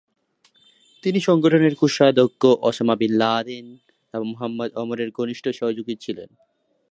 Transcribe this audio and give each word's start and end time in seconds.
তিনি 1.03 1.19
সংগঠনের 1.19 1.73
কোষাধ্যক্ষ, 1.75 2.41
ওসামা 2.61 2.95
বিন 2.95 3.13
লাদেন 3.17 3.65
এবং 4.13 4.27
মোহাম্মদ 4.33 4.69
ওমরের 4.75 5.09
ঘনিষ্ঠ 5.11 5.45
সহযোগী 5.59 5.95
ছিলেন। 5.95 6.29